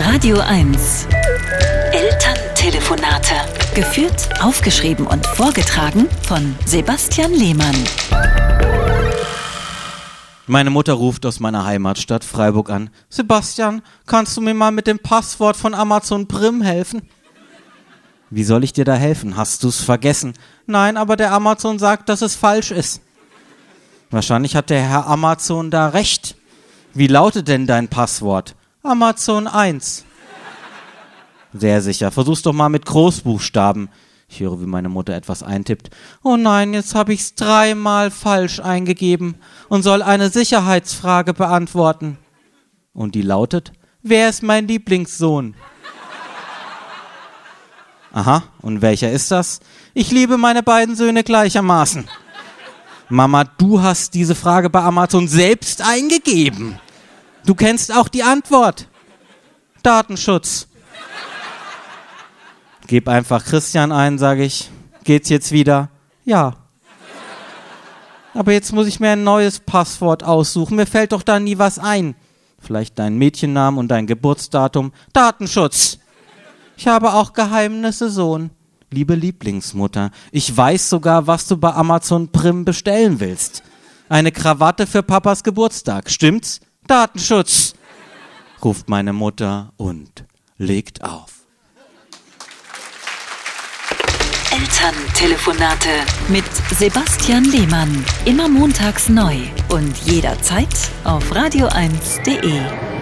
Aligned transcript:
Radio 0.00 0.38
1. 0.38 1.08
Elterntelefonate. 1.92 3.34
Geführt, 3.74 4.28
aufgeschrieben 4.40 5.06
und 5.06 5.26
vorgetragen 5.26 6.08
von 6.22 6.54
Sebastian 6.64 7.32
Lehmann. 7.32 7.74
Meine 10.46 10.70
Mutter 10.70 10.92
ruft 10.92 11.26
aus 11.26 11.40
meiner 11.40 11.64
Heimatstadt 11.64 12.22
Freiburg 12.22 12.70
an. 12.70 12.90
Sebastian, 13.10 13.82
kannst 14.06 14.36
du 14.36 14.40
mir 14.40 14.54
mal 14.54 14.70
mit 14.70 14.86
dem 14.86 15.00
Passwort 15.00 15.56
von 15.56 15.74
Amazon 15.74 16.28
Prim 16.28 16.62
helfen? 16.62 17.02
Wie 18.30 18.44
soll 18.44 18.62
ich 18.62 18.72
dir 18.72 18.84
da 18.84 18.94
helfen? 18.94 19.36
Hast 19.36 19.64
du's 19.64 19.80
vergessen? 19.80 20.34
Nein, 20.66 20.96
aber 20.96 21.16
der 21.16 21.32
Amazon 21.32 21.78
sagt, 21.78 22.08
dass 22.08 22.22
es 22.22 22.36
falsch 22.36 22.70
ist. 22.70 23.02
Wahrscheinlich 24.10 24.54
hat 24.54 24.70
der 24.70 24.80
Herr 24.82 25.06
Amazon 25.06 25.70
da 25.70 25.88
recht. 25.88 26.36
Wie 26.94 27.08
lautet 27.08 27.48
denn 27.48 27.66
dein 27.66 27.88
Passwort? 27.88 28.54
Amazon 28.82 29.48
1. 29.48 30.04
Sehr 31.52 31.82
sicher. 31.82 32.10
Versuch's 32.10 32.42
doch 32.42 32.52
mal 32.52 32.68
mit 32.68 32.86
Großbuchstaben. 32.86 33.88
Ich 34.28 34.40
höre, 34.40 34.60
wie 34.60 34.66
meine 34.66 34.88
Mutter 34.88 35.14
etwas 35.14 35.42
eintippt. 35.42 35.90
Oh 36.22 36.36
nein, 36.36 36.74
jetzt 36.74 36.94
habe 36.94 37.12
ich's 37.12 37.34
dreimal 37.34 38.10
falsch 38.10 38.60
eingegeben 38.60 39.36
und 39.68 39.82
soll 39.82 40.02
eine 40.02 40.30
Sicherheitsfrage 40.30 41.34
beantworten. 41.34 42.18
Und 42.92 43.14
die 43.14 43.22
lautet: 43.22 43.72
Wer 44.02 44.28
ist 44.28 44.42
mein 44.42 44.68
Lieblingssohn? 44.68 45.54
Aha, 48.12 48.44
und 48.62 48.80
welcher 48.80 49.10
ist 49.10 49.30
das? 49.30 49.60
Ich 49.94 50.10
liebe 50.12 50.38
meine 50.38 50.62
beiden 50.62 50.94
Söhne 50.94 51.24
gleichermaßen. 51.24 52.08
Mama, 53.08 53.44
du 53.44 53.82
hast 53.82 54.14
diese 54.14 54.34
Frage 54.34 54.70
bei 54.70 54.82
Amazon 54.82 55.26
selbst 55.26 55.82
eingegeben. 55.82 56.78
Du 57.48 57.54
kennst 57.54 57.96
auch 57.96 58.08
die 58.08 58.22
Antwort. 58.22 58.88
Datenschutz. 59.82 60.68
Geb 62.86 63.08
einfach 63.08 63.42
Christian 63.42 63.90
ein, 63.90 64.18
sage 64.18 64.44
ich. 64.44 64.68
Geht's 65.02 65.30
jetzt 65.30 65.50
wieder? 65.50 65.88
Ja. 66.26 66.56
Aber 68.34 68.52
jetzt 68.52 68.74
muss 68.74 68.86
ich 68.86 69.00
mir 69.00 69.12
ein 69.12 69.24
neues 69.24 69.60
Passwort 69.60 70.24
aussuchen. 70.24 70.76
Mir 70.76 70.84
fällt 70.84 71.12
doch 71.12 71.22
da 71.22 71.40
nie 71.40 71.56
was 71.56 71.78
ein. 71.78 72.16
Vielleicht 72.58 72.98
dein 72.98 73.16
Mädchennamen 73.16 73.80
und 73.80 73.88
dein 73.88 74.06
Geburtsdatum. 74.06 74.92
Datenschutz. 75.14 76.00
Ich 76.76 76.86
habe 76.86 77.14
auch 77.14 77.32
Geheimnisse, 77.32 78.10
Sohn. 78.10 78.50
Liebe 78.90 79.14
Lieblingsmutter, 79.14 80.10
ich 80.32 80.54
weiß 80.54 80.90
sogar, 80.90 81.26
was 81.26 81.46
du 81.46 81.56
bei 81.56 81.72
Amazon 81.72 82.28
Prim 82.28 82.66
bestellen 82.66 83.20
willst. 83.20 83.62
Eine 84.10 84.32
Krawatte 84.32 84.86
für 84.86 85.02
Papas 85.02 85.42
Geburtstag, 85.42 86.10
stimmt's? 86.10 86.60
Datenschutz, 86.88 87.74
ruft 88.64 88.88
meine 88.88 89.12
Mutter 89.12 89.74
und 89.76 90.24
legt 90.56 91.04
auf. 91.04 91.32
Elterntelefonate 94.50 95.90
mit 96.28 96.46
Sebastian 96.70 97.44
Lehmann. 97.44 98.04
Immer 98.24 98.48
montags 98.48 99.10
neu 99.10 99.36
und 99.68 99.96
jederzeit 99.98 100.74
auf 101.04 101.30
radio1.de. 101.30 102.97